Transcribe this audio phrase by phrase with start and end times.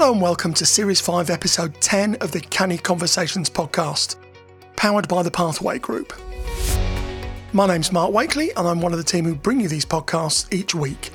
[0.00, 4.16] Hello and welcome to Series 5, Episode 10 of the Canny Conversations podcast,
[4.74, 6.14] powered by the Pathway Group.
[7.52, 10.50] My name's Mark Wakely, and I'm one of the team who bring you these podcasts
[10.54, 11.10] each week.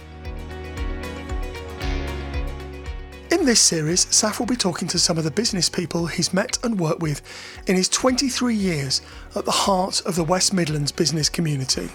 [3.32, 6.64] In this series, Saf will be talking to some of the business people he's met
[6.64, 7.24] and worked with
[7.66, 9.02] in his 23 years
[9.36, 11.90] at the heart of the West Midlands business community.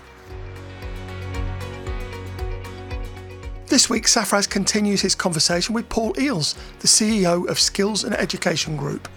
[3.70, 8.77] This week, Safaraz continues his conversation with Paul Eeles, the CEO of Skills and Education
[8.77, 9.09] Group.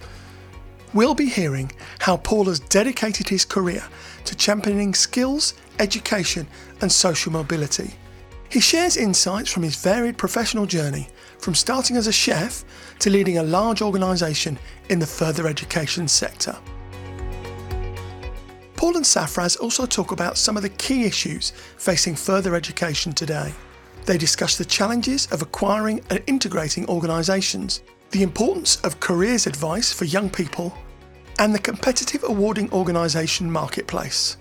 [0.92, 3.82] We'll be hearing how Paul has dedicated his career
[4.26, 6.46] to championing skills, education,
[6.80, 7.94] and social mobility.
[8.48, 11.08] He shares insights from his varied professional journey,
[11.40, 12.64] from starting as a chef
[13.00, 14.56] to leading a large organisation
[14.88, 16.56] in the further education sector.
[18.76, 23.52] Paul and Safaraz also talk about some of the key issues facing further education today.
[24.04, 30.04] They discuss the challenges of acquiring and integrating organisations, the importance of careers advice for
[30.04, 30.76] young people,
[31.38, 34.36] and the competitive awarding organisation marketplace.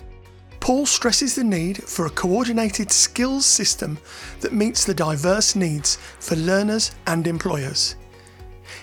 [0.59, 3.97] Paul stresses the need for a coordinated skills system
[4.41, 7.95] that meets the diverse needs for learners and employers.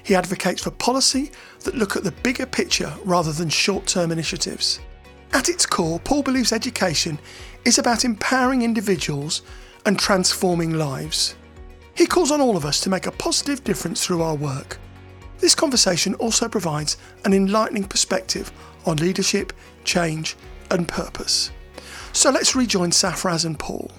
[0.02, 4.80] He advocates for policy that look at the bigger picture rather than short term initiatives.
[5.32, 7.18] At its core, Paul believes education
[7.64, 9.42] is about empowering individuals
[9.86, 11.36] and transforming lives.
[11.94, 14.78] He calls on all of us to make a positive difference through our work.
[15.38, 18.52] This conversation also provides an enlightening perspective
[18.86, 19.52] on leadership,
[19.84, 20.36] change,
[20.70, 21.50] and purpose.
[22.12, 23.90] So let's rejoin Safaraz and Paul.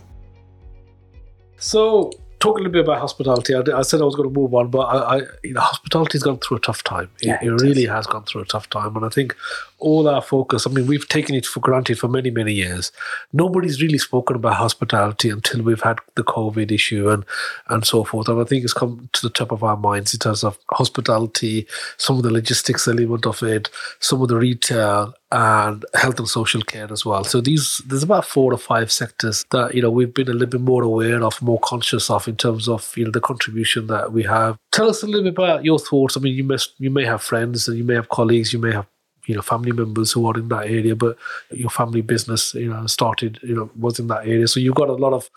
[1.57, 3.53] So, talk a little bit about hospitality.
[3.53, 6.23] I, I said I was going to move on, but I, I you know, hospitality's
[6.23, 7.09] gone through a tough time.
[7.21, 8.05] It, Yeah, it it really has.
[8.05, 9.35] has gone through a tough time, and I think
[9.81, 10.65] all our focus.
[10.65, 12.91] I mean, we've taken it for granted for many, many years.
[13.33, 17.25] Nobody's really spoken about hospitality until we've had the COVID issue and
[17.67, 18.29] and so forth.
[18.29, 21.67] And I think it's come to the top of our minds in terms of hospitality,
[21.97, 23.69] some of the logistics element of it,
[24.00, 27.23] some of the retail, and health and social care as well.
[27.23, 30.47] So these there's about four or five sectors that you know we've been a little
[30.47, 34.11] bit more aware of, more conscious of in terms of you know the contribution that
[34.11, 34.57] we have.
[34.72, 36.17] Tell us a little bit about your thoughts.
[36.17, 38.73] I mean, you must you may have friends and you may have colleagues, you may
[38.73, 38.88] have
[39.25, 41.17] you know family members who are in that area, but
[41.51, 44.89] your family business you know started you know was in that area, so you've got
[44.89, 45.29] a lot of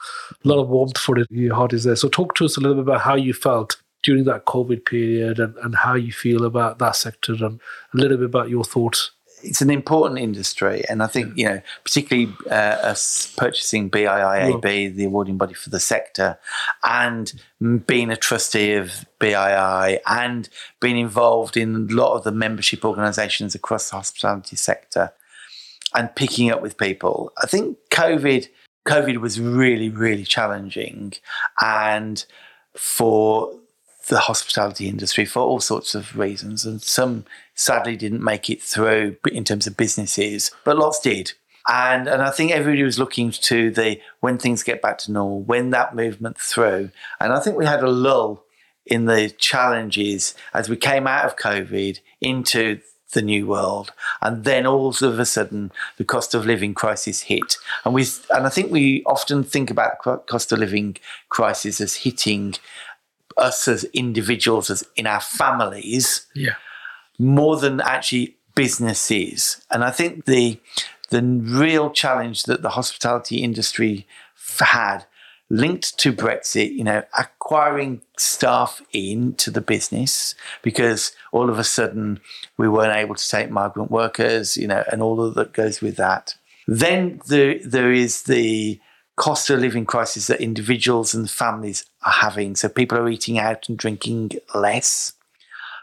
[0.44, 1.26] lot of warmth for it.
[1.30, 1.96] Your heart is there.
[1.96, 5.38] So talk to us a little bit about how you felt during that COVID period
[5.38, 7.60] and, and how you feel about that sector and
[7.94, 9.10] a little bit about your thoughts.
[9.44, 15.04] It's an important industry, and I think you know, particularly uh, us purchasing BIIAB, the
[15.04, 16.38] awarding body for the sector,
[16.82, 17.32] and
[17.86, 20.48] being a trustee of BII, and
[20.80, 25.12] being involved in a lot of the membership organisations across the hospitality sector,
[25.94, 27.32] and picking up with people.
[27.42, 28.48] I think COVID,
[28.88, 31.12] COVID was really, really challenging,
[31.60, 32.24] and
[32.74, 33.54] for
[34.08, 39.16] the hospitality industry for all sorts of reasons, and some sadly didn't make it through
[39.30, 41.32] in terms of businesses, but lots did.
[41.66, 45.40] And and I think everybody was looking to the when things get back to normal,
[45.42, 46.90] when that movement through.
[47.20, 48.44] And I think we had a lull
[48.84, 52.80] in the challenges as we came out of COVID into
[53.14, 57.56] the new world, and then all of a sudden the cost of living crisis hit,
[57.84, 60.96] and we and I think we often think about cost of living
[61.30, 62.54] crisis as hitting
[63.36, 66.54] us as individuals, as in our families, Yeah.
[67.18, 69.64] More than actually businesses.
[69.70, 70.60] And I think the
[71.10, 74.06] the real challenge that the hospitality industry
[74.58, 75.04] had
[75.50, 82.20] linked to Brexit, you know, acquiring staff into the business because all of a sudden
[82.56, 85.96] we weren't able to take migrant workers, you know, and all of that goes with
[85.96, 86.34] that.
[86.66, 88.80] Then there, there is the
[89.16, 92.56] cost of living crisis that individuals and families are having.
[92.56, 95.12] So people are eating out and drinking less.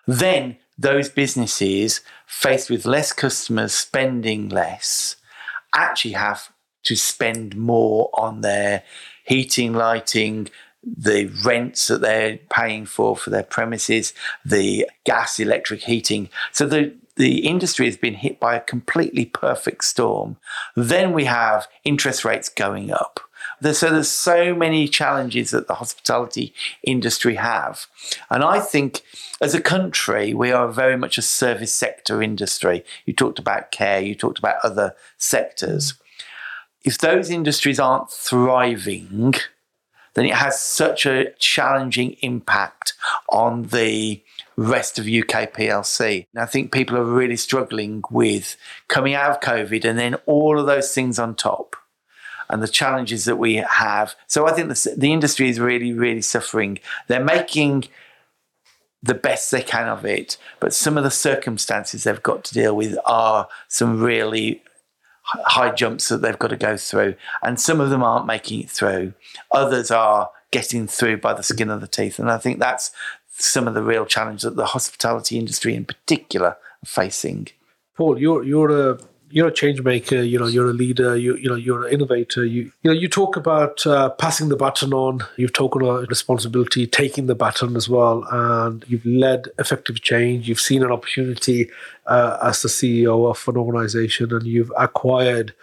[0.07, 5.15] Then those businesses, faced with less customers spending less,
[5.73, 6.51] actually have
[6.83, 8.83] to spend more on their
[9.23, 10.49] heating, lighting,
[10.83, 14.13] the rents that they're paying for for their premises,
[14.43, 16.29] the gas, electric heating.
[16.51, 20.37] So the the industry has been hit by a completely perfect storm.
[20.75, 23.19] Then we have interest rates going up.
[23.61, 26.53] There's, so there's so many challenges that the hospitality
[26.83, 27.85] industry have.
[28.29, 29.01] And I think
[29.39, 32.83] as a country, we are very much a service sector industry.
[33.05, 35.93] You talked about care, you talked about other sectors.
[36.83, 39.35] If those industries aren't thriving,
[40.15, 42.93] then it has such a challenging impact
[43.29, 44.23] on the
[44.57, 46.25] rest of UK PLC.
[46.33, 48.57] And I think people are really struggling with
[48.87, 51.75] coming out of COVID and then all of those things on top
[52.51, 54.15] and the challenges that we have.
[54.27, 56.79] So I think the, the industry is really, really suffering.
[57.07, 57.85] They're making
[59.01, 62.75] the best they can of it, but some of the circumstances they've got to deal
[62.75, 64.61] with are some really
[65.23, 67.15] high jumps that they've got to go through.
[67.41, 69.13] And some of them aren't making it through,
[69.51, 72.19] others are getting through by the skin of the teeth.
[72.19, 72.91] And I think that's
[73.29, 77.47] some of the real challenge that the hospitality industry in particular are facing.
[77.95, 78.99] Paul, you're you're a
[79.31, 80.21] you're a change maker.
[80.21, 81.15] You know, you're a leader.
[81.15, 82.45] You you know, you're an innovator.
[82.45, 85.21] You you know, you talk about uh, passing the baton on.
[85.37, 90.47] You've taken a responsibility, taking the baton as well, and you've led effective change.
[90.47, 91.69] You've seen an opportunity
[92.05, 95.53] uh, as the CEO of an organization, and you've acquired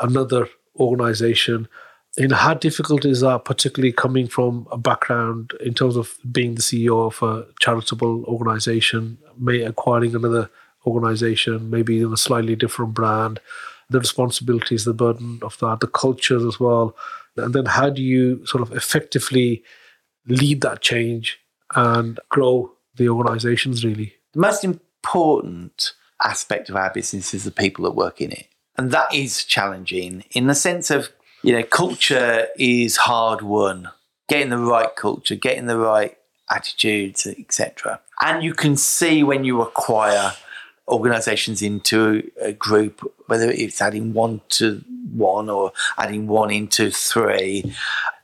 [0.00, 1.68] another organization.
[2.16, 6.62] Know, how difficult is that, particularly coming from a background in terms of being the
[6.62, 10.48] CEO of a charitable organization, may acquiring another
[10.86, 13.40] organization, maybe in a slightly different brand,
[13.90, 16.96] the responsibilities, the burden of that, the cultures as well.
[17.36, 19.62] And then how do you sort of effectively
[20.26, 21.38] lead that change
[21.74, 24.14] and grow the organizations really?
[24.32, 25.92] The most important
[26.22, 28.46] aspect of our business is the people that work in it.
[28.76, 31.10] And that is challenging in the sense of,
[31.42, 33.90] you know, culture is hard won.
[34.28, 36.16] Getting the right culture, getting the right
[36.50, 38.00] attitudes, etc.
[38.22, 40.32] And you can see when you acquire
[40.88, 47.74] organizations into a group, whether it's adding one to one or adding one into three,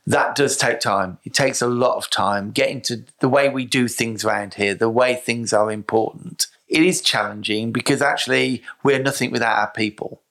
[0.07, 1.17] that does take time.
[1.23, 4.73] It takes a lot of time getting to the way we do things around here,
[4.73, 6.47] the way things are important.
[6.67, 10.21] It is challenging because actually we're nothing without our people.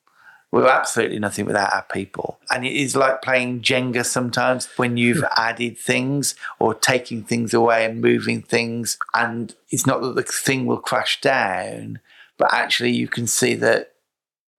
[0.51, 2.37] We're absolutely nothing without our people.
[2.51, 5.33] And it is like playing Jenga sometimes when you've hmm.
[5.37, 8.97] added things or taking things away and moving things.
[9.13, 12.01] And it's not that the thing will crash down,
[12.41, 13.91] but actually you can see that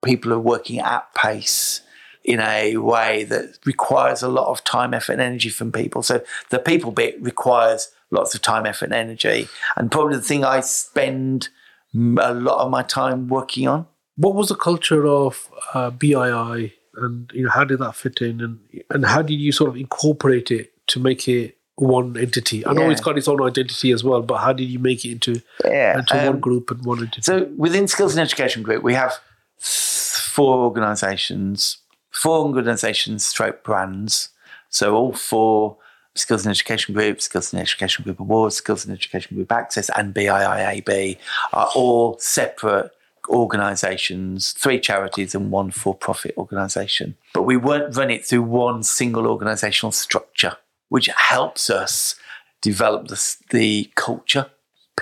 [0.05, 1.81] people are working at pace
[2.25, 6.00] in a way that requires a lot of time, effort, and energy from people.
[6.05, 9.49] So the people bit requires lots of time, effort, and energy.
[9.76, 11.49] And probably the thing I spend
[11.93, 13.88] a lot of my time working on.
[14.14, 18.40] What was the culture of uh, BII, and you know how did that fit in,
[18.40, 22.66] and and how did you sort of incorporate it to make it one entity.
[22.66, 25.12] I know it's got its own identity as well, but how did you make it
[25.12, 25.98] into, yeah.
[25.98, 27.22] into um, one group and one entity?
[27.22, 29.14] So within Skills and Education Group, we have
[29.58, 31.78] four organisations,
[32.10, 34.28] four organisations stroke brands.
[34.69, 35.78] So all four
[36.14, 40.14] Skills and Education Group, Skills and Education Group Awards, Skills and Education Group Access, and
[40.14, 41.16] BIIAB
[41.54, 42.90] are all separate
[43.28, 47.16] organisations, three charities and one for-profit organisation.
[47.32, 50.56] But we won't run it through one single organisational structure
[50.92, 52.16] which helps us
[52.60, 54.50] develop the, the culture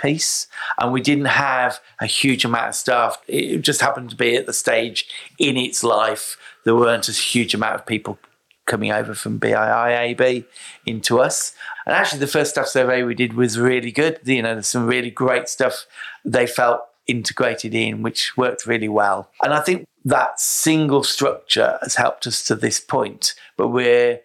[0.00, 0.46] piece.
[0.78, 3.20] And we didn't have a huge amount of staff.
[3.26, 7.54] It just happened to be at the stage in its life, there weren't a huge
[7.54, 8.20] amount of people
[8.66, 10.44] coming over from BIIAB
[10.87, 11.54] into us.
[11.87, 14.20] And actually, the first staff survey we did was really good.
[14.22, 15.87] You know, there's some really great stuff
[16.25, 19.28] they felt integrated in, which worked really well.
[19.42, 23.34] And I think that single structure has helped us to this point.
[23.56, 24.20] But we're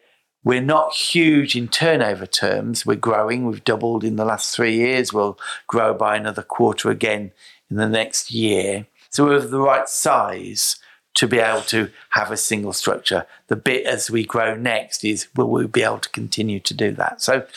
[0.46, 2.86] we're not huge in turnover terms.
[2.86, 3.48] We're growing.
[3.48, 5.12] We've doubled in the last three years.
[5.12, 7.32] We'll grow by another quarter again
[7.70, 8.86] in the next year.
[9.10, 10.78] So we're the right size
[11.16, 13.26] to be able to have a single structure.
[13.48, 16.92] The bit as we grow next is will we be able to continue to do
[16.92, 17.22] that?
[17.22, 17.48] So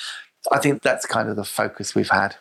[0.50, 2.36] I think that's kind of the focus we've had.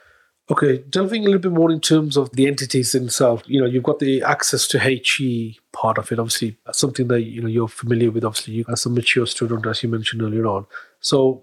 [0.50, 3.44] Okay, delving a little bit more in terms of the entities themselves.
[3.48, 6.20] You know, you've got the access to HE part of it.
[6.20, 8.24] Obviously, something that you know you're familiar with.
[8.24, 10.66] Obviously, you as a mature student, as you mentioned earlier on.
[11.02, 11.42] So,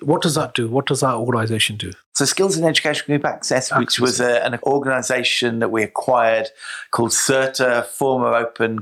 [0.00, 0.70] what does that do?
[0.70, 1.92] What does that organisation do?
[2.14, 3.78] So, Skills and Education Group Access, Access.
[3.78, 6.48] which was a, an organisation that we acquired
[6.92, 8.78] called CERTA, former Open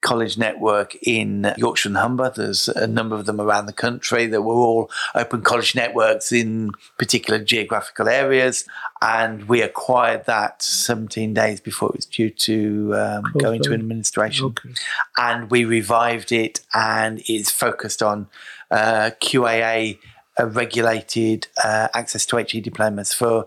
[0.00, 2.32] college network in Yorkshire and Humber.
[2.34, 6.70] There's a number of them around the country that were all open college networks in
[6.98, 8.64] particular geographical areas.
[9.02, 14.46] And we acquired that 17 days before it was due to um, go into administration.
[14.46, 14.70] Okay.
[15.16, 18.28] And we revived it and it's focused on
[18.70, 19.98] uh, QAA
[20.38, 23.46] uh, regulated uh, access to HE diplomas for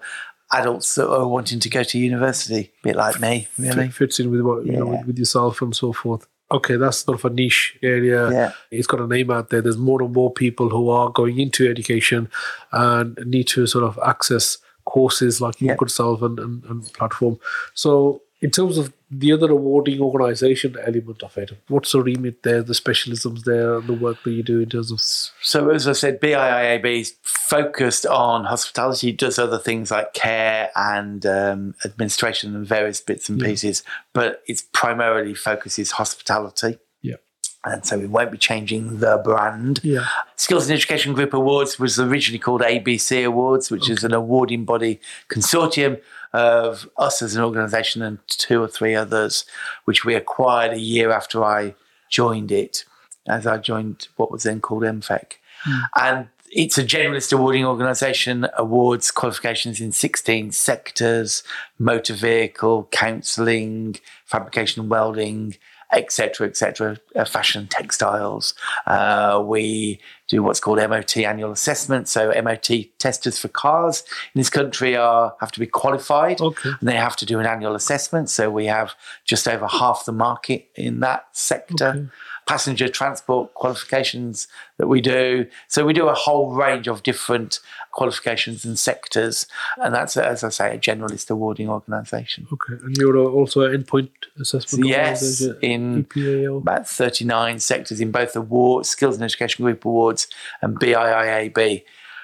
[0.53, 3.87] adults that are wanting to go to university, a bit like me, really.
[3.89, 4.79] Fits in with what you yeah.
[4.79, 8.29] know with, with yourself and so forth okay, that's sort of a niche area.
[8.31, 8.51] Yeah.
[8.69, 9.61] It's got a name out there.
[9.61, 12.29] There's more and more people who are going into education
[12.71, 15.75] and need to sort of access courses like yeah.
[15.79, 17.39] yourself and, and, and platform.
[17.73, 22.63] So in terms of the other awarding organization element of it, what's the remit there,
[22.63, 24.99] the specialisms there, the work that you do in terms of?
[25.43, 31.23] So, as I said, BIIAB is focused on hospitality, does other things like care and
[31.25, 36.79] um, administration and various bits and pieces, but its primarily focuses hospitality.
[37.01, 37.17] Yeah.
[37.63, 39.81] And so we won't be changing the brand.
[39.83, 40.07] Yeah.
[40.35, 44.99] Skills and Education Group Awards was originally called ABC Awards, which is an awarding body
[45.29, 46.01] consortium
[46.33, 49.45] of us as an organisation and two or three others,
[49.85, 51.75] which we acquired a year after I
[52.09, 52.85] joined it,
[53.27, 55.33] as I joined what was then called EMFEC.
[55.63, 55.79] Hmm.
[55.95, 61.43] And it's a generalist awarding organisation, awards qualifications in 16 sectors
[61.79, 63.95] motor vehicle, counselling,
[64.25, 65.55] fabrication and welding,
[65.91, 68.53] etc., etc., uh, fashion, textiles.
[68.87, 72.07] Uh, we do what's called MOT annual assessment.
[72.07, 72.69] So MOT
[72.99, 76.69] testers for cars in this country are have to be qualified, Okay.
[76.79, 78.29] and they have to do an annual assessment.
[78.29, 78.93] So we have
[79.25, 81.87] just over half the market in that sector.
[81.89, 82.05] Okay.
[82.47, 85.45] Passenger transport qualifications that we do.
[85.67, 87.59] So we do a whole range of different
[87.91, 92.47] qualifications and sectors, and that's as I say a generalist awarding organisation.
[92.51, 92.73] Okay.
[92.83, 96.07] And you're also an endpoint assessment Yes, in
[96.49, 100.27] about 39 sectors in both awards, Skills and Education Group Awards
[100.61, 101.83] and BIIAB.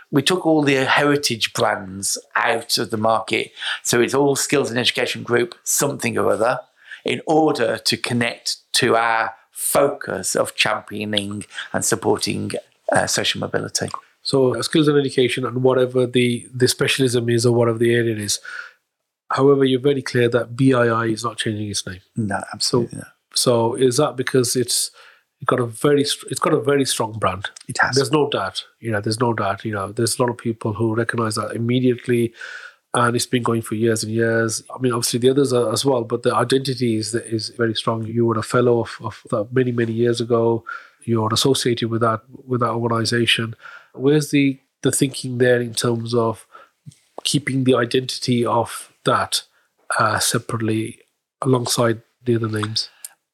[0.10, 3.52] We took all the heritage brands out of the market.
[3.84, 6.62] So it's all Skills and Education Group, something or other,
[7.04, 12.52] in order to connect to our focus of championing and supporting
[12.92, 13.90] uh, social mobility.
[14.22, 18.16] So uh, skills and education and whatever the, the specialism is or whatever the area
[18.16, 18.40] is.
[19.32, 22.02] However, you're very clear that BII is not changing its name.
[22.16, 23.08] No, absolutely not.
[23.34, 24.92] So is that because it's
[25.46, 27.50] got a very it's got a very strong brand?
[27.68, 27.96] It has.
[27.96, 28.64] There's no doubt.
[28.80, 29.66] You know, there's no doubt.
[29.66, 32.32] You know, there's a lot of people who recognize that immediately,
[32.94, 34.64] and it's been going for years and years.
[34.74, 38.06] I mean, obviously the others are as well, but the identity is is very strong.
[38.06, 40.64] You were a fellow of, of that many many years ago.
[41.04, 43.56] You're associated with that with that organization.
[43.94, 46.48] Where's the the thinking there in terms of
[47.24, 49.44] keeping the identity of that
[50.00, 51.00] uh, separately
[51.42, 52.90] alongside the other names?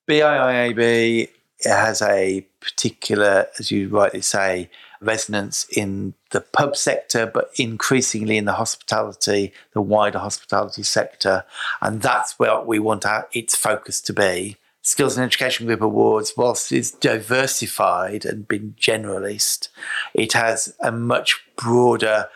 [0.09, 1.29] BIIAB
[1.63, 4.69] has a particular, as you rightly say,
[5.03, 11.45] resonance in the pub sector, but increasingly in the hospitality, the wider hospitality sector.
[11.81, 14.57] And that's where we want our, its focus to be.
[14.81, 19.69] Skills and Education Group Awards, whilst it's diversified and been generalist,
[20.13, 22.27] it has a much broader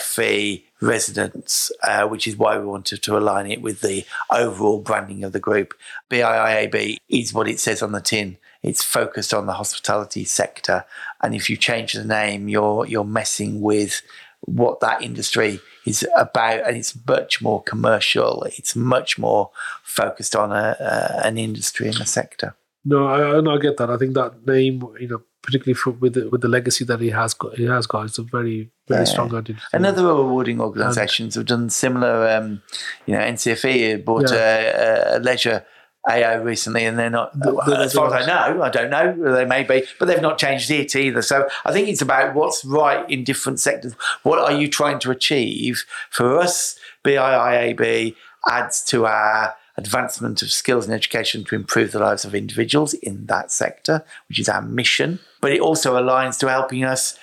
[0.00, 5.24] FE residence, uh, which is why we wanted to align it with the overall branding
[5.24, 5.74] of the group.
[6.10, 8.36] BIIAB is what it says on the tin.
[8.64, 10.84] It's focused on the hospitality sector,
[11.22, 14.02] and if you change the name, you're you're messing with
[14.40, 18.42] what that industry is about, and it's much more commercial.
[18.58, 19.50] It's much more
[19.82, 22.56] focused on a, a an industry and a sector.
[22.84, 23.90] No, I, I- no, I get that.
[23.90, 27.10] I think that name, you know, particularly for, with the, with the legacy that he
[27.10, 29.04] has got, he has got, it's a very very Yeah.
[29.04, 29.58] strong identity.
[29.72, 32.28] And other awarding organisations have done similar.
[32.28, 32.62] Um,
[33.06, 35.64] you know, NCFE bought a, a leisure
[36.08, 37.38] AO recently, and they're not.
[37.38, 39.32] The- the- as far as I know, I don't know.
[39.34, 41.22] They may be, but they've not changed it either.
[41.22, 43.94] So I think it's about what's right in different sectors.
[44.22, 45.84] What are you trying to achieve?
[46.10, 48.14] For us, BIIAB
[48.48, 53.26] adds to our advancement of skills and education to improve the lives of individuals in
[53.26, 55.18] that sector, which is our mission.
[55.40, 57.18] But it also aligns to helping us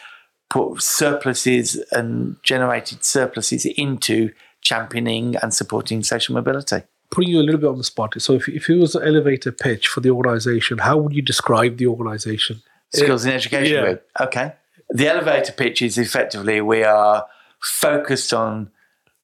[0.50, 6.83] put surpluses and generated surpluses into championing and supporting social mobility.
[7.12, 8.20] Putting you a little bit on the spot.
[8.22, 11.77] So if, if it was an elevator pitch for the organization, how would you describe
[11.77, 12.62] the organization?
[12.94, 13.82] Skills in education yeah.
[13.82, 14.08] group.
[14.20, 14.53] Okay.
[14.89, 17.25] The elevator pitch is effectively we are
[17.60, 18.72] focused on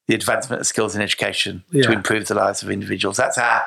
[0.08, 3.18] the advancement of skills and education to improve the lives of individuals.
[3.18, 3.64] That's our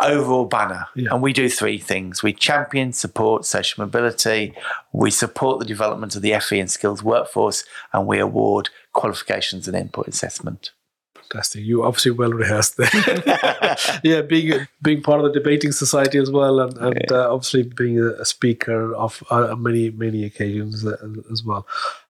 [0.00, 0.86] overall banner.
[0.94, 1.10] Yeah.
[1.12, 2.22] And we do three things.
[2.22, 4.54] We champion, support social mobility,
[4.92, 9.76] we support the development of the FE and skills workforce, and we award qualifications and
[9.76, 10.72] endpoint assessment.
[11.30, 11.64] Fantastic.
[11.64, 12.88] You obviously well rehearsed there.
[14.04, 17.98] yeah, being being part of the debating society as well, and, and uh, obviously being
[18.00, 20.96] a, speaker of uh, many many occasions uh,
[21.30, 21.66] as well.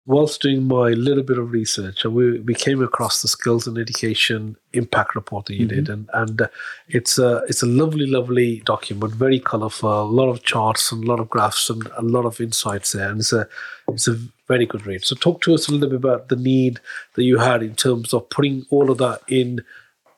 [0.09, 4.57] Whilst doing my little bit of research, we we came across the skills and education
[4.73, 6.49] impact report that you did, and and uh,
[6.89, 11.07] it's a it's a lovely lovely document, very colourful, a lot of charts and a
[11.07, 13.49] lot of graphs and a lot of insights there, and it's a
[13.89, 15.05] it's a very good read.
[15.05, 16.81] So talk to us a little bit about the need
[17.15, 19.65] that you had in terms of putting all of that in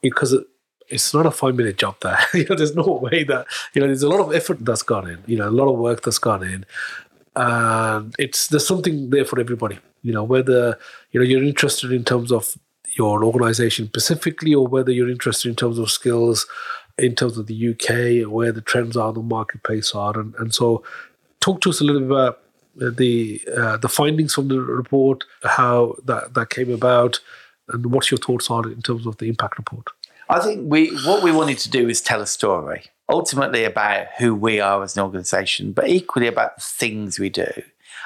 [0.02, 0.46] because it,
[0.88, 2.18] it's not a five minute job there.
[2.34, 5.08] you know, there's no way that you know there's a lot of effort that's gone
[5.08, 5.22] in.
[5.26, 6.64] You know, a lot of work that's gone in,
[7.36, 9.78] and it's there's something there for everybody.
[10.02, 10.78] You know, whether
[11.10, 12.56] you know you're interested in terms of
[12.96, 16.46] your organization specifically, or whether you're interested in terms of skills,
[16.98, 20.54] in terms of the UK, or where the trends are the marketplace are, and, and
[20.54, 20.82] so
[21.40, 22.40] talk to us a little bit about
[22.78, 27.20] the uh, the findings from the report, how that that came about,
[27.68, 29.88] and what's your thoughts on it in terms of the impact report.
[30.28, 32.82] I think we what we wanted to do is tell a story.
[33.08, 37.50] ultimately about who we are as an organization, but equally about the things we do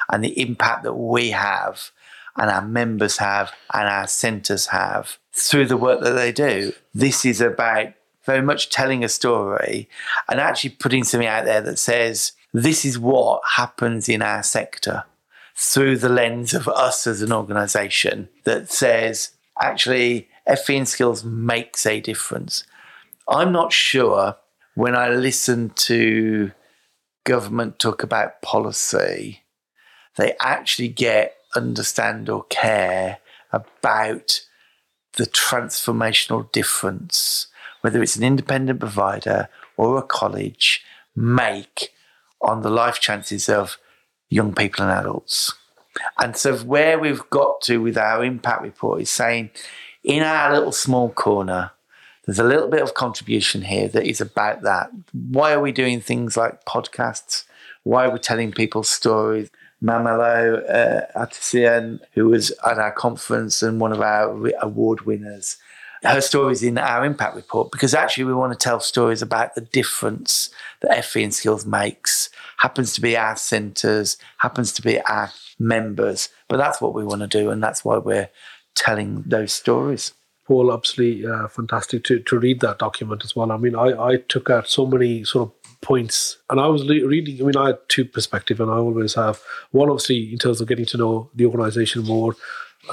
[0.09, 1.91] and the impact that we have
[2.37, 6.73] and our members have and our centres have through the work that they do.
[6.93, 7.93] This is about
[8.25, 9.89] very much telling a story
[10.29, 15.05] and actually putting something out there that says, this is what happens in our sector
[15.55, 21.99] through the lens of us as an organisation that says, actually, and skills makes a
[21.99, 22.63] difference.
[23.27, 24.35] I'm not sure
[24.75, 26.51] when I listen to
[27.23, 29.41] government talk about policy,
[30.17, 33.19] they actually get, understand, or care
[33.51, 34.41] about
[35.13, 37.47] the transformational difference,
[37.81, 40.83] whether it's an independent provider or a college,
[41.15, 41.92] make
[42.43, 43.77] on the life chances of
[44.29, 45.53] young people and adults.
[46.17, 49.51] And so, where we've got to with our impact report is saying,
[50.03, 51.71] in our little small corner,
[52.25, 54.89] there's a little bit of contribution here that is about that.
[55.11, 57.45] Why are we doing things like podcasts?
[57.83, 59.49] Why are we telling people stories?
[59.83, 65.57] Mamelo uh, who was at our conference and one of our award winners,
[66.03, 69.61] her stories in our impact report because actually we want to tell stories about the
[69.61, 70.49] difference
[70.81, 72.29] that FE and Skills makes.
[72.63, 75.29] Happens to be our centres, happens to be our
[75.59, 78.29] members, but that's what we want to do, and that's why we're
[78.73, 80.13] telling those stories.
[80.45, 83.51] Paul, absolutely uh, fantastic to, to read that document as well.
[83.51, 87.05] I mean, I, I took out so many sort of points, and I was le-
[87.05, 87.41] reading.
[87.41, 89.41] I mean, I had two perspectives, and I always have
[89.71, 92.33] one, obviously, in terms of getting to know the organization more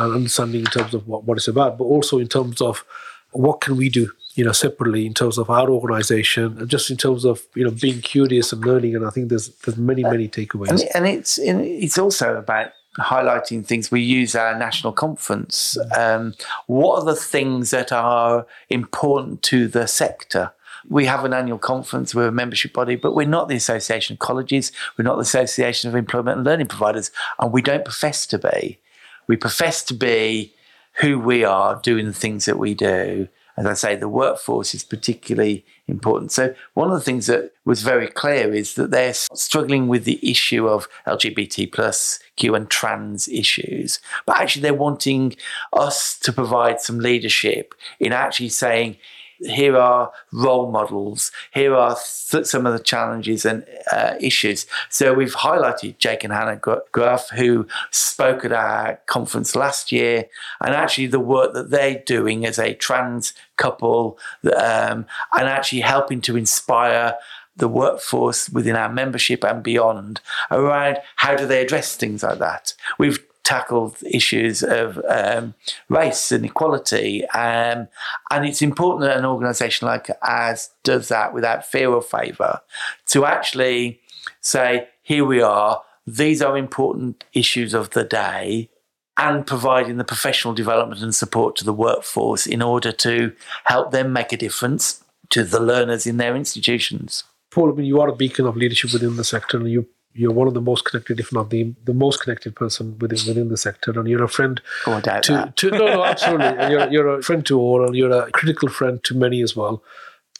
[0.00, 2.84] and understanding in terms of what, what it's about, but also in terms of
[3.32, 6.96] what can we do, you know, separately in terms of our organization, and just in
[6.96, 8.94] terms of you know being curious and learning.
[8.94, 10.70] And I think there's there's many many takeaways.
[10.70, 13.90] And, and it's it's also about highlighting things.
[13.90, 15.78] We use our national conference.
[15.96, 16.34] Um,
[16.66, 20.52] what are the things that are important to the sector?
[20.88, 24.18] We have an annual conference, we're a membership body, but we're not the Association of
[24.18, 28.38] Colleges, we're not the Association of Employment and Learning Providers, and we don't profess to
[28.38, 28.78] be.
[29.26, 30.54] We profess to be
[30.94, 33.28] who we are doing the things that we do
[33.60, 36.32] as I say, the workforce is particularly important.
[36.32, 40.18] So, one of the things that was very clear is that they're struggling with the
[40.28, 45.36] issue of LGBT plus Q and trans issues, but actually they're wanting
[45.72, 48.96] us to provide some leadership in actually saying,
[49.40, 51.32] here are role models.
[51.52, 51.96] Here are
[52.30, 54.66] th- some of the challenges and uh, issues.
[54.88, 56.60] So we've highlighted Jake and Hannah
[56.92, 60.26] Graf, who spoke at our conference last year,
[60.60, 64.18] and actually the work that they're doing as a trans couple,
[64.56, 67.16] um, and actually helping to inspire
[67.56, 72.74] the workforce within our membership and beyond around how do they address things like that.
[72.98, 75.54] We've tackled issues of um,
[75.88, 77.26] race and equality.
[77.28, 77.88] Um,
[78.30, 82.60] and it's important that an organisation like ours does that without fear or favour
[83.06, 84.00] to actually
[84.40, 88.70] say, here we are, these are important issues of the day.
[89.16, 94.14] And providing the professional development and support to the workforce in order to help them
[94.14, 97.24] make a difference to the learners in their institutions.
[97.50, 100.32] Paul, I mean, you are a beacon of leadership within the sector, and you you're
[100.32, 103.56] one of the most connected, if not the the most connected person within within the
[103.56, 104.60] sector, and you're a friend.
[104.86, 105.56] Oh, doubt to, that.
[105.56, 106.70] to no, no, absolutely.
[106.70, 109.82] you're you're a friend to all, and you're a critical friend to many as well.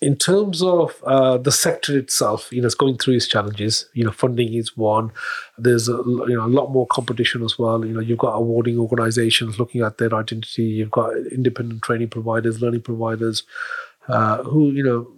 [0.02, 3.86] In terms of uh, the sector itself, you know, it's going through its challenges.
[3.92, 5.12] You know, funding is one.
[5.58, 7.84] There's a, you know a lot more competition as well.
[7.84, 10.64] You know, you've got awarding organisations looking at their identity.
[10.64, 13.44] You've got independent training providers, learning providers,
[14.08, 15.12] uh, who you know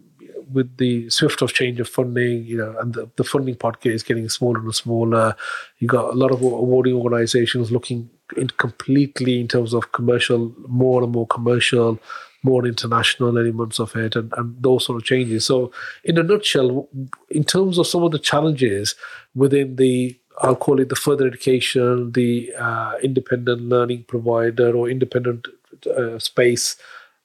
[0.51, 4.03] with the swift of change of funding, you know, and the, the funding pocket is
[4.03, 5.37] getting smaller and smaller.
[5.79, 11.03] You got a lot of awarding organizations looking in completely in terms of commercial, more
[11.03, 11.99] and more commercial,
[12.43, 15.47] more international elements of it, and, and those sort of changes.
[15.47, 15.73] So,
[16.05, 16.89] in a nutshell,
[17.31, 18.95] in terms of some of the challenges
[19.35, 25.47] within the I'll call it the further education, the uh, independent learning provider or independent
[25.87, 26.77] uh, space,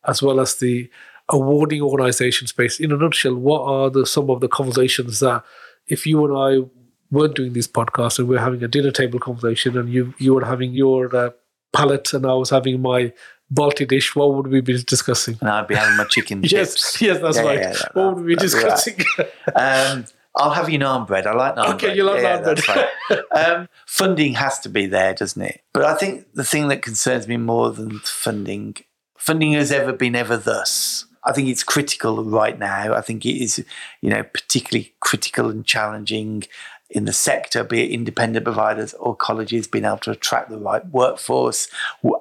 [0.06, 0.89] as well as the
[1.30, 2.80] awarding organization space.
[2.80, 5.44] In a nutshell, what are the some of the conversations that
[5.88, 6.70] if you and I
[7.12, 10.46] weren't doing these podcasts and we're having a dinner table conversation and you you were
[10.46, 11.30] having your uh,
[11.74, 13.13] palate and I was having my
[13.54, 15.38] Balti dish, what would we be discussing?
[15.40, 17.02] And I'd be having my chicken yes.
[17.02, 17.60] Yes, that's yeah, right.
[17.60, 18.98] Yeah, that, what would we be discussing?
[19.18, 19.32] Right.
[19.56, 21.26] um, I'll have you naan bread.
[21.26, 21.98] I like naan okay, bread.
[21.98, 22.90] you like yeah, naan bread.
[23.10, 23.24] Right.
[23.46, 25.62] um, funding has to be there, doesn't it?
[25.74, 28.76] But I think the thing that concerns me more than funding,
[29.18, 31.06] funding has ever been ever thus.
[31.28, 32.96] I think it's critical right now.
[32.96, 33.63] I think it is,
[34.02, 36.44] you know, particularly critical and challenging
[36.90, 40.86] in the sector, be it independent providers or colleges, being able to attract the right
[40.88, 41.68] workforce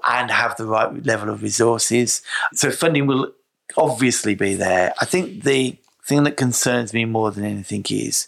[0.08, 2.20] and have the right level of resources.
[2.52, 3.32] So funding will
[3.76, 4.92] obviously be there.
[5.00, 8.26] I think the thing that concerns me more than anything is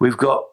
[0.00, 0.44] we've got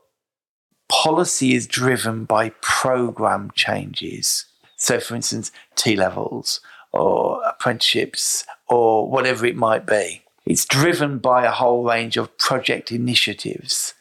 [0.88, 4.46] policy is driven by program changes.
[4.76, 10.24] So, for instance, T levels or apprenticeships or whatever it might be.
[10.46, 13.94] It's driven by a whole range of project initiatives.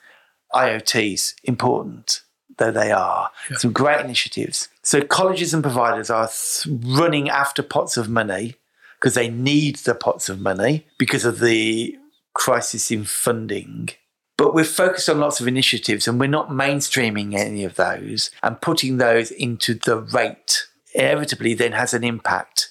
[0.55, 2.23] IoTs, important
[2.59, 3.57] though they are, yeah.
[3.57, 4.69] some great initiatives.
[4.83, 6.29] So, colleges and providers are
[6.67, 8.57] running after pots of money
[9.01, 11.97] because they need the pots of money because of the
[12.35, 13.91] crisis in funding.
[14.39, 18.61] But we're focused on lots of initiatives and we're not mainstreaming any of those and
[18.61, 22.71] putting those into the rate inevitably then has an impact.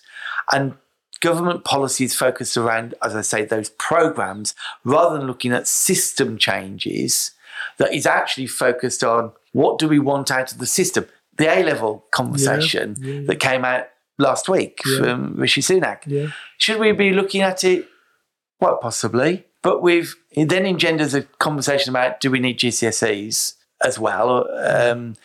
[0.52, 0.74] And
[1.22, 4.54] government policies focused around, as I say, those programs
[4.84, 7.32] rather than looking at system changes
[7.78, 11.06] that is actually focused on what do we want out of the system.
[11.38, 13.28] The A level conversation yeah, yeah.
[13.28, 14.98] that came out last week yeah.
[14.98, 16.32] from Rishi Sunak.
[16.58, 17.88] Should we be looking at it?
[18.60, 19.46] Well, possibly.
[19.64, 24.48] But we've it then engenders a conversation about do we need GCSEs as well?
[24.60, 25.16] Um,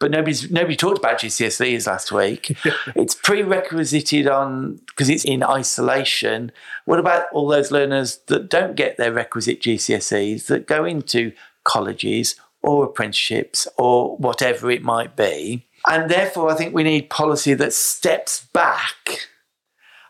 [0.00, 2.56] but nobody's nobody talked about GCSEs last week.
[2.96, 6.50] it's prerequisited on because it's in isolation.
[6.86, 11.32] What about all those learners that don't get their requisite GCSEs that go into
[11.64, 15.66] colleges or apprenticeships or whatever it might be?
[15.88, 19.28] And therefore, I think we need policy that steps back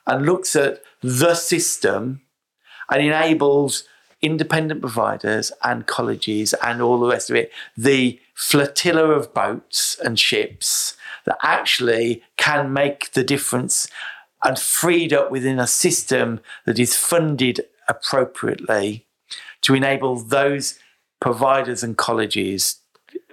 [0.06, 2.22] and looks at the system
[2.88, 3.84] and enables
[4.22, 10.18] independent providers and colleges and all the rest of it, the flotilla of boats and
[10.18, 13.86] ships that actually can make the difference
[14.42, 19.06] and freed up within a system that is funded appropriately
[19.60, 20.78] to enable those
[21.20, 22.76] providers and colleges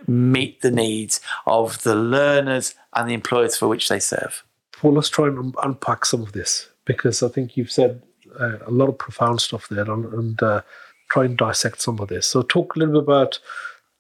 [0.08, 4.44] meet the needs of the learners and the employers for which they serve.
[4.84, 8.02] Well, let's try and unpack some of this because I think you've said
[8.38, 10.62] uh, a lot of profound stuff there and, and uh,
[11.10, 12.28] try and dissect some of this.
[12.28, 13.40] So, talk a little bit about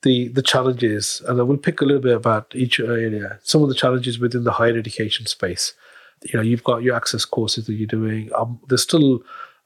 [0.04, 3.40] the the challenges, and I will pick a little bit about each area.
[3.44, 5.74] Some of the challenges within the higher education space.
[6.24, 8.32] You know, you've got your access courses that you're doing.
[8.36, 9.22] Um, there's still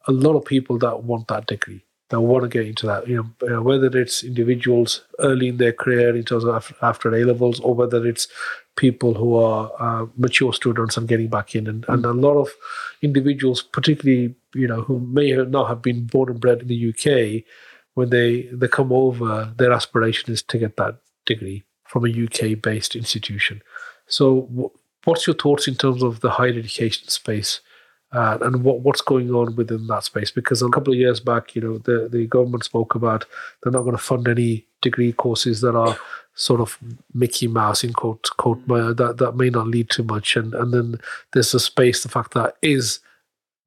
[0.08, 3.08] a lot of people that want that degree that want to get into that.
[3.08, 7.60] You know, whether it's individuals early in their career in terms of after A levels,
[7.62, 8.28] or whether it's
[8.76, 12.50] people who are uh, mature students and getting back in, and, and a lot of
[13.02, 17.44] individuals, particularly you know who may not have been born and bred in the UK,
[17.94, 22.62] when they they come over, their aspiration is to get that degree from a UK
[22.62, 23.62] based institution.
[24.08, 24.72] So,
[25.04, 27.62] what's your thoughts in terms of the higher education space?
[28.12, 30.32] uh, and what what's going on within that space.
[30.32, 33.26] Because a couple of years back, you know, the, the government spoke about
[33.64, 35.98] they're not going to fund any degree courses that are
[36.34, 36.78] sort of
[37.14, 40.36] Mickey Mouse in quote quote that that may not lead to much.
[40.36, 41.00] And and then
[41.32, 43.00] there's a space, the fact that is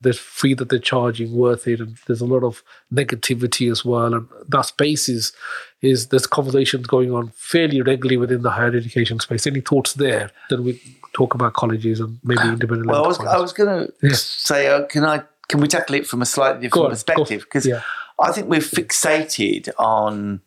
[0.00, 4.12] the fee that they're charging worth it, and there's a lot of negativity as well.
[4.12, 5.32] And that space is
[5.80, 9.46] is there's conversations going on fairly regularly within the higher education space.
[9.46, 10.30] Any thoughts there?
[10.50, 10.80] Then we
[11.12, 12.86] talk about colleges and maybe independent.
[12.86, 14.14] Well, I was, I was going to yeah.
[14.14, 17.42] say, uh, can I can we tackle it from a slightly different on, perspective?
[17.42, 17.82] Because yeah.
[18.20, 20.40] I think we're fixated on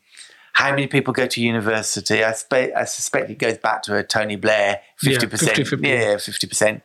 [0.54, 2.24] how many people go to university.
[2.24, 5.58] I, spe- I suspect it goes back to a Tony Blair fifty percent.
[5.84, 6.84] Yeah, fifty percent.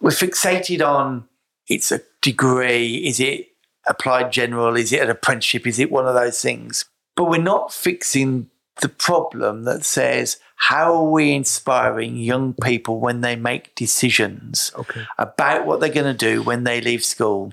[0.00, 1.26] We're fixated on
[1.68, 2.96] it's a degree.
[3.06, 3.48] Is it
[3.86, 4.76] applied general?
[4.76, 5.66] Is it an apprenticeship?
[5.66, 6.84] Is it one of those things?
[7.16, 8.50] But we're not fixing
[8.80, 15.02] the problem that says how are we inspiring young people when they make decisions okay.
[15.18, 17.52] about what they're going to do when they leave school?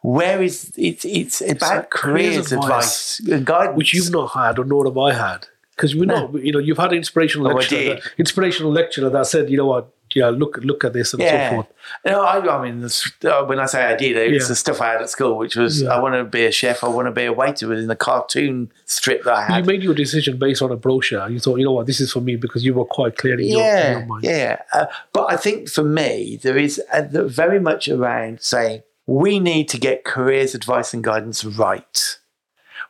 [0.00, 4.64] Where is it, it's about careers, advice, advice and guidance, which you've not had or
[4.64, 5.46] nor have I had
[5.76, 9.50] because we know you know you've had an inspirational oh, lecture, inspirational lecturer that said,
[9.50, 11.50] you know what, yeah, look look at this and yeah.
[11.50, 11.66] so forth.
[12.04, 14.48] No, I, I mean, uh, when I say I did, it was yeah.
[14.48, 15.90] the stuff I had at school, which was yeah.
[15.90, 18.72] I want to be a chef, I want to be a waiter within the cartoon
[18.84, 19.58] strip that I had.
[19.58, 21.28] You made your decision based on a brochure.
[21.28, 23.46] You thought, you know what, this is for me because you were quite clear in,
[23.46, 24.24] yeah, your, in your mind.
[24.24, 29.40] Yeah, uh, but I think for me, there is a, very much around saying we
[29.40, 32.18] need to get careers advice and guidance right.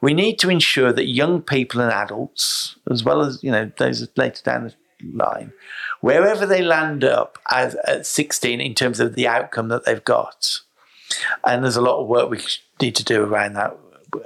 [0.00, 4.08] We need to ensure that young people and adults, as well as you know those
[4.16, 4.74] later down the
[5.12, 5.52] line,
[6.02, 10.60] wherever they land up as, at 16 in terms of the outcome that they've got.
[11.46, 12.40] And there's a lot of work we
[12.80, 13.78] need to do around that,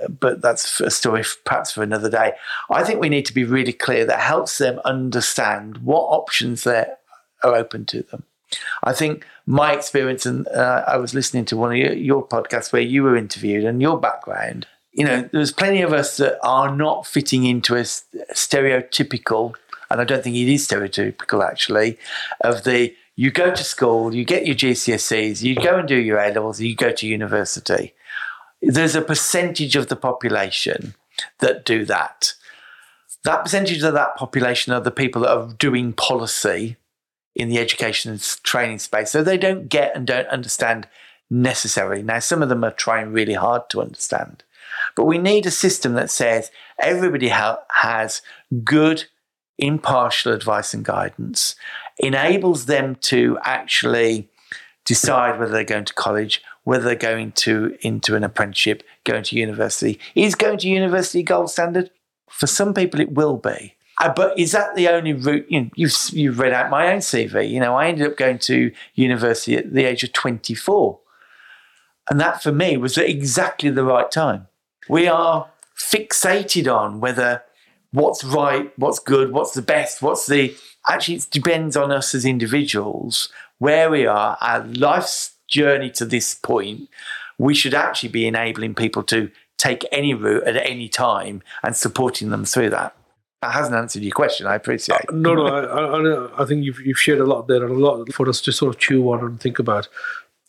[0.09, 2.33] but that's a story perhaps for another day.
[2.71, 6.97] I think we need to be really clear that helps them understand what options there
[7.45, 8.25] are open to them.
[8.83, 12.73] I think my experience, and uh, I was listening to one of your, your podcasts
[12.73, 14.67] where you were interviewed and your background.
[14.93, 19.57] You know, there's plenty of us that are not fitting into a stereotypical
[19.91, 21.99] and I don't think it is stereotypical actually,
[22.43, 26.19] of the you go to school, you get your GCSEs, you go and do your
[26.19, 27.95] A levels, you go to university.
[28.61, 30.95] there's a percentage of the population
[31.41, 32.35] that do that.
[33.25, 36.77] That percentage of that population are the people that are doing policy
[37.35, 39.11] in the education and training space.
[39.11, 40.89] So they don't get and don't understand
[41.31, 42.03] necessarily.
[42.03, 44.43] Now, some of them are trying really hard to understand.
[44.95, 48.23] But we need a system that says everybody ha- has
[48.65, 49.05] good,
[49.59, 51.57] impartial advice and guidance,
[51.99, 54.29] enables them to actually
[54.85, 59.37] decide whether they're going to college, whether they're going to into an apprenticeship, going to
[59.37, 59.99] university.
[60.15, 61.91] Is going to university gold standard?
[62.29, 63.75] For some people, it will be.
[63.99, 65.47] Uh, but is that the only route?
[65.49, 67.49] You know, you've, you've read out my own CV.
[67.49, 70.99] You know, I ended up going to university at the age of 24.
[72.11, 74.49] And that for me was exactly the right time.
[74.89, 77.43] We are fixated on whether
[77.97, 80.55] what's right, what's good, what's the best, what's the.
[80.89, 86.35] Actually, it depends on us as individuals, where we are, our life's journey to this
[86.35, 86.89] point.
[87.39, 92.29] We should actually be enabling people to take any route at any time and supporting
[92.31, 92.95] them through that.
[93.41, 94.47] That hasn't answered your question.
[94.47, 95.01] I appreciate.
[95.09, 97.79] Uh, no, no, I, I, I think you've, you've shared a lot there and a
[97.79, 99.89] lot for us to sort of chew on and think about.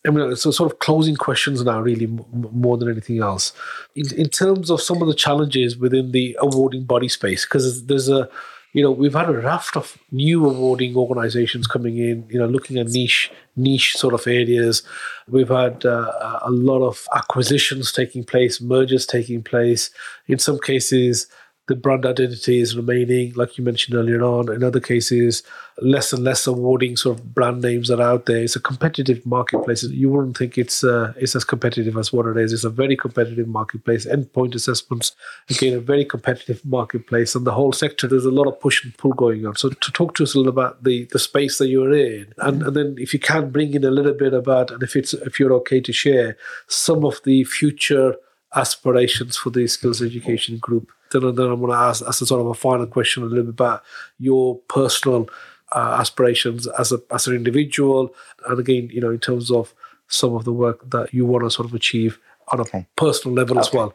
[0.08, 3.52] I mean, so sort of closing questions now, really more than anything else.
[3.96, 8.08] In, in, terms of some of the challenges within the awarding body space, because there's
[8.08, 8.30] a,
[8.72, 12.78] you know, we've had a raft of new awarding organisations coming in, you know, looking
[12.78, 14.82] at niche, niche sort of areas.
[15.28, 19.90] We've had uh, a lot of acquisitions taking place, mergers taking place.
[20.28, 21.28] In some cases,
[21.68, 24.52] the brand identity is remaining, like you mentioned earlier on.
[24.52, 25.44] In other cases,
[25.82, 28.42] less and less awarding sort of brand names are out there.
[28.44, 29.84] It's a competitive marketplace.
[29.84, 32.54] You wouldn't think it's uh, it's as competitive as what it is.
[32.54, 34.06] It's a very competitive marketplace.
[34.06, 35.12] Endpoint assessments,
[35.50, 37.36] again, a very competitive marketplace.
[37.36, 39.58] And the whole sector, there's a lot of push and pull going on.
[39.58, 42.64] So to talk to us a little about the, the space that you're in, and,
[42.64, 45.38] and then if you can bring in a little bit about, and if it's if
[45.38, 48.16] you're okay to share some of the future
[48.56, 52.42] aspirations for the skills education group then, then I'm going to ask, as a sort
[52.42, 53.84] of a final question, a little bit about
[54.20, 55.30] your personal
[55.76, 58.14] uh, aspirations as a as an individual,
[58.48, 59.74] and again, you know, in terms of
[60.08, 62.88] some of the work that you want to sort of achieve on a okay.
[62.96, 63.68] personal level okay.
[63.68, 63.94] as well.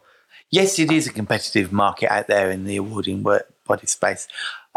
[0.49, 4.27] Yes, it is a competitive market out there in the awarding work body space.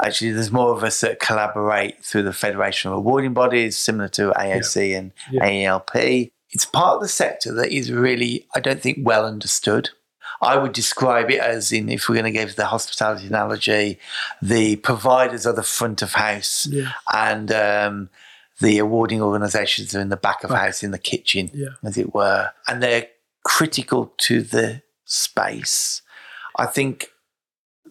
[0.03, 4.31] Actually, there's more of us that collaborate through the Federation of Awarding Bodies, similar to
[4.31, 4.99] AOC yeah.
[4.99, 5.44] and yeah.
[5.44, 6.31] AELP.
[6.51, 9.90] It's part of the sector that is really, I don't think, well understood.
[10.40, 13.99] I would describe it as in, if we're going to give the hospitality analogy,
[14.42, 16.92] the providers are the front of house yeah.
[17.12, 18.11] and um,
[18.61, 20.66] the awarding organisations are in the back of right.
[20.66, 21.68] house, in the kitchen, yeah.
[21.83, 22.51] as it were.
[22.68, 23.09] And they're
[23.44, 26.03] critical to the space.
[26.59, 27.09] I think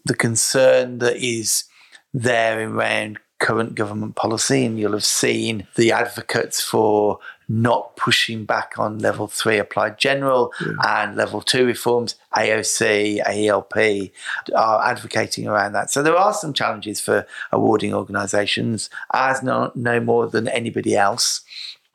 [0.03, 1.65] the concern that is
[2.13, 8.73] there around current government policy, and you'll have seen the advocates for not pushing back
[8.77, 11.03] on level three applied general yeah.
[11.03, 14.11] and level two reforms, AOC, AELP
[14.55, 15.91] are advocating around that.
[15.91, 21.41] So there are some challenges for awarding organisations, as no, no more than anybody else.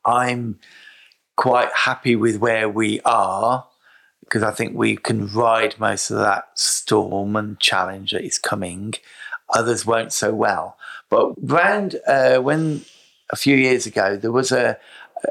[0.05, 0.59] I'm
[1.35, 3.67] quite happy with where we are
[4.21, 8.93] because I think we can ride most of that storm and challenge that is coming.
[9.53, 10.77] Others won't so well.
[11.09, 12.85] But around uh, when
[13.31, 14.77] a few years ago, there was a,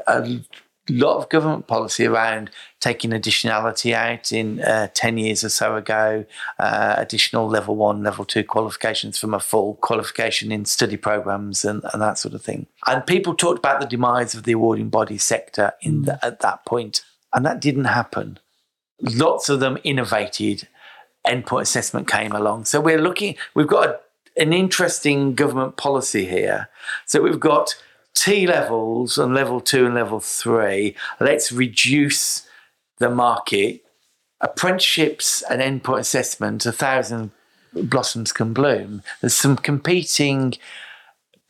[0.07, 0.41] a
[0.89, 2.49] lot of government policy around
[2.79, 6.25] taking additionality out in uh, 10 years or so ago,
[6.59, 11.83] uh, additional level one, level two qualifications from a full qualification in study programs and,
[11.93, 12.65] and that sort of thing.
[12.87, 16.65] And people talked about the demise of the awarding body sector in the, at that
[16.65, 18.39] point, and that didn't happen.
[18.99, 20.67] Lots of them innovated.
[21.25, 22.65] Endpoint assessment came along.
[22.65, 23.99] So we're looking, we've got a,
[24.37, 26.69] an interesting government policy here.
[27.05, 27.75] So we've got
[28.13, 32.47] T levels and level two and level three, let's reduce
[32.99, 33.83] the market.
[34.41, 37.31] Apprenticeships and endpoint assessment, a thousand
[37.73, 39.03] blossoms can bloom.
[39.21, 40.55] There's some competing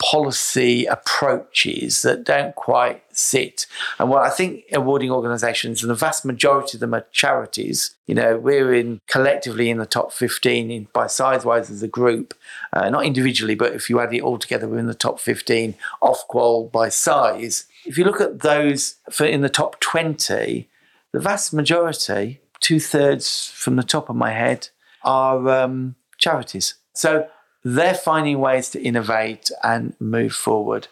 [0.02, 3.66] policy approaches that don't quite sit.
[4.00, 8.16] And what I think awarding organisations, and the vast majority of them are charities, you
[8.16, 12.34] know, we're in collectively in the top 15 in, by size wise as a group,
[12.74, 15.76] uh, not individually, but if you add it all together, we're in the top 15
[16.02, 17.66] Ofqual by size.
[17.86, 20.70] If you look at those for in the top 20,
[21.12, 24.70] the vast majority, two thirds from the top of my head,
[25.04, 26.76] are um, charities.
[26.94, 27.28] So
[27.64, 30.88] they're finding ways to innovate and move forward.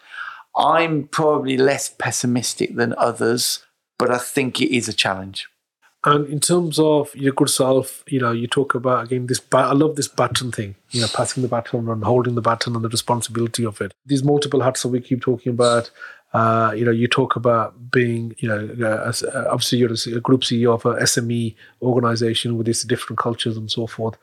[0.57, 3.65] I'm probably less pessimistic than others,
[3.97, 5.47] but I think it is a challenge.
[6.05, 9.41] And in terms of your good self, you know, you talk about again this.
[9.51, 10.75] I love this baton thing.
[10.91, 13.93] You know, passing the baton and holding the baton and the responsibility of it.
[14.05, 15.91] These multiple hats that we keep talking about,
[16.31, 20.41] Uh, you know, you talk about being, you know, uh, uh, obviously you're a group
[20.41, 24.15] CEO of a SME organization with these different cultures and so forth.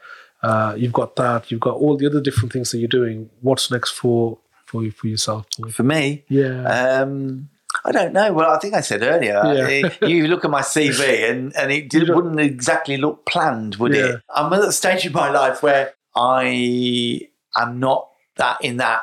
[0.43, 1.51] Uh, you've got that.
[1.51, 3.29] You've got all the other different things that you're doing.
[3.41, 5.47] What's next for for you, for yourself?
[5.71, 6.63] For me, Yeah.
[7.03, 7.49] um,
[7.85, 8.33] I don't know.
[8.33, 9.89] Well, I think I said earlier, Yeah.
[10.03, 13.95] uh, you look at my CV and, and it did, wouldn't exactly look planned, would
[13.95, 14.07] Yeah.
[14.07, 14.21] it?
[14.35, 19.03] I'm at a stage in my life where I am not that in that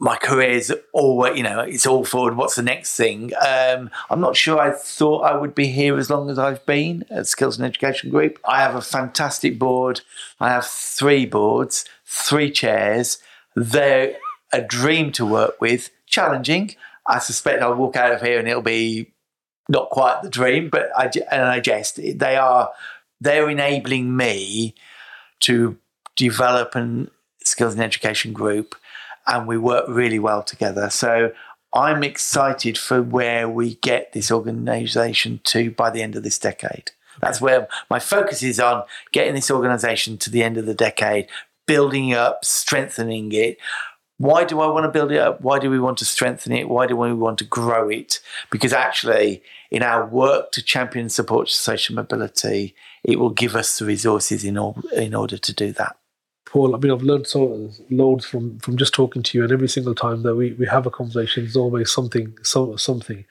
[0.00, 4.20] my career is all you know it's all forward what's the next thing um, i'm
[4.20, 7.56] not sure i thought i would be here as long as i've been at skills
[7.58, 10.00] and education group i have a fantastic board
[10.38, 13.18] i have three boards three chairs
[13.56, 14.14] they're
[14.52, 16.74] a dream to work with challenging
[17.06, 19.12] i suspect i'll walk out of here and it'll be
[19.68, 22.70] not quite the dream but i and i jest they are
[23.20, 24.74] they're enabling me
[25.40, 25.76] to
[26.16, 27.10] develop an
[27.44, 28.74] skills and education group
[29.26, 30.90] and we work really well together.
[30.90, 31.32] So
[31.74, 36.90] I'm excited for where we get this organization to by the end of this decade.
[37.20, 41.28] That's where my focus is on getting this organization to the end of the decade,
[41.66, 43.58] building up, strengthening it.
[44.18, 45.40] Why do I want to build it up?
[45.40, 46.68] Why do we want to strengthen it?
[46.68, 48.20] Why do we want to grow it?
[48.50, 53.78] Because actually, in our work to champion and support social mobility, it will give us
[53.78, 54.58] the resources in,
[54.92, 55.96] in order to do that.
[56.46, 59.68] Paul, I mean, I've learned so loads from from just talking to you, and every
[59.68, 63.24] single time that we, we have a conversation, there's always something, so, something.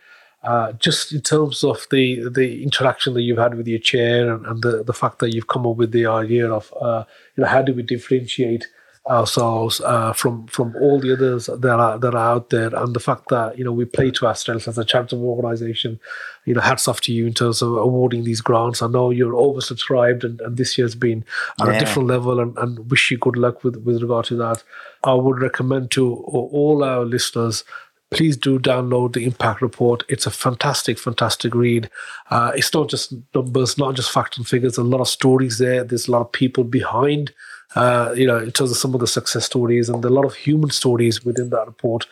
[0.43, 4.45] Uh, just in terms of the the interaction that you've had with your chair, and,
[4.45, 7.04] and the the fact that you've come up with the idea of, uh,
[7.36, 8.67] you know, how do we differentiate
[9.10, 13.00] ourselves uh, from from all the others that are that are out there, and the
[13.00, 16.00] fact that you know we play to our strengths as a charitable organisation.
[16.46, 18.82] You know, hats off to you in terms of awarding these grants.
[18.82, 21.26] I know you're oversubscribed, and, and this year's been
[21.60, 24.63] at a different level, and, and wish you good luck with with regard to that.
[25.04, 27.63] I would recommend to all our listeners.
[28.10, 30.04] Please do download the impact report.
[30.08, 31.89] It's a fantastic, fantastic read.
[32.30, 34.78] Uh, it's not just numbers, not just facts and figures.
[34.78, 35.84] A lot of stories there.
[35.84, 37.34] There's a lot of people behind
[37.78, 40.34] uh, you know, in terms of some of the success stories and a lot of
[40.36, 42.08] human stories within that report.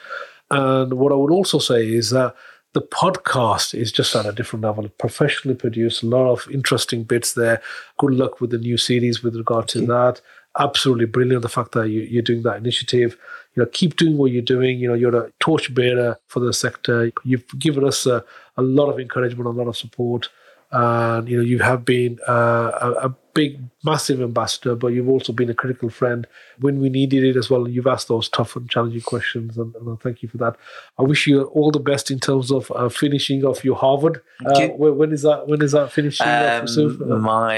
[0.51, 2.35] And what I would also say is that
[2.73, 4.87] the podcast is just at a different level.
[4.89, 7.61] Professionally produced, a lot of interesting bits there.
[7.97, 10.21] Good luck with the new series with regard to that.
[10.59, 11.41] Absolutely brilliant.
[11.41, 13.17] The fact that you, you're doing that initiative.
[13.55, 14.77] You know, keep doing what you're doing.
[14.77, 17.11] You know, you're a torchbearer for the sector.
[17.23, 18.23] You've given us a,
[18.55, 20.29] a lot of encouragement, a lot of support
[20.71, 25.31] and you know you have been uh, a, a big massive ambassador but you've also
[25.33, 26.25] been a critical friend
[26.61, 29.89] when we needed it as well you've asked those tough and challenging questions and, and
[29.89, 30.55] I thank you for that
[30.97, 34.57] i wish you all the best in terms of uh, finishing off your harvard uh,
[34.59, 34.67] you.
[34.69, 37.21] when, when is that when is that finishing Um, soon?
[37.21, 37.57] my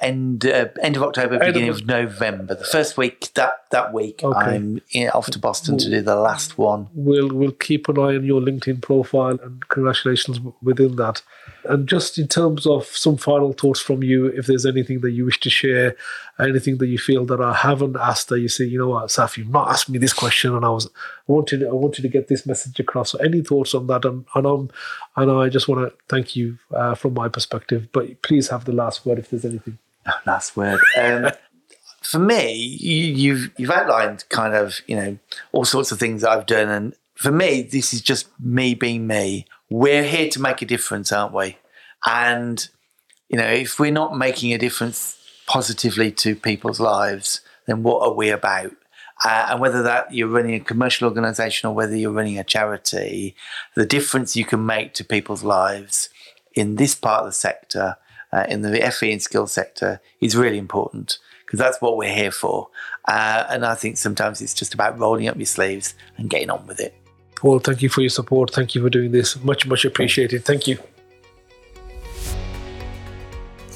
[0.00, 2.54] end uh, end of October, of beginning Oc- of, November.
[2.54, 4.56] The first week that that week, Okay.
[4.56, 4.80] I'm
[5.12, 6.86] off to Boston to do the last one.
[6.94, 11.22] we'll we'll keep an eye on your LinkedIn profile and congratulations within that.
[11.64, 15.24] And just in terms of some final thoughts from you, if there's anything that you
[15.24, 15.96] wish to share,
[16.38, 19.36] anything that you feel that I haven't asked, that you say, you know what, Saf,
[19.36, 22.28] you've not asked me this question, and I was I wanted I wanted to get
[22.28, 23.10] this message across.
[23.10, 24.04] So any thoughts on that?
[24.04, 24.70] And and, um,
[25.16, 27.88] and I just want to thank you uh, from my perspective.
[27.92, 29.78] But please have the last word if there's anything.
[30.26, 30.78] Last word.
[30.96, 31.30] Um,
[32.02, 35.18] for me, you, you've you've outlined kind of you know
[35.52, 39.06] all sorts of things that I've done, and for me, this is just me being
[39.06, 39.46] me.
[39.68, 41.58] We're here to make a difference, aren't we?
[42.04, 42.68] And
[43.28, 48.14] you know, if we're not making a difference positively to people's lives, then what are
[48.14, 48.72] we about?
[49.24, 53.34] Uh, and whether that you're running a commercial organisation or whether you're running a charity,
[53.74, 56.10] the difference you can make to people's lives
[56.54, 57.96] in this part of the sector,
[58.32, 62.30] uh, in the FE and skills sector, is really important because that's what we're here
[62.30, 62.68] for.
[63.06, 66.66] Uh, and I think sometimes it's just about rolling up your sleeves and getting on
[66.66, 66.94] with it.
[67.36, 68.50] Paul, thank you for your support.
[68.50, 69.40] Thank you for doing this.
[69.42, 70.44] Much much appreciated.
[70.44, 70.78] Thank you.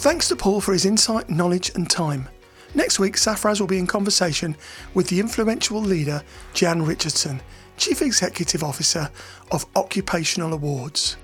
[0.01, 2.27] Thanks to Paul for his insight, knowledge, and time.
[2.75, 4.57] Next week, Safaraz will be in conversation
[4.95, 6.23] with the influential leader
[6.55, 7.43] Jan Richardson,
[7.77, 9.11] Chief Executive Officer
[9.53, 11.19] of Occupational Awards.